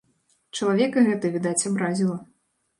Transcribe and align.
Чалавека 0.59 1.05
гэта, 1.09 1.33
відаць, 1.37 1.65
абразіла. 1.73 2.19